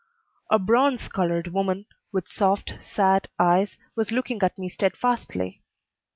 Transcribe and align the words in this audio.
A 0.49 0.57
bronze 0.57 1.07
colored 1.07 1.49
woman, 1.49 1.85
with 2.11 2.27
soft, 2.27 2.73
sad 2.81 3.27
eyes, 3.37 3.77
was 3.95 4.11
looking 4.11 4.41
at 4.41 4.57
me 4.57 4.67
steadfastly. 4.67 5.61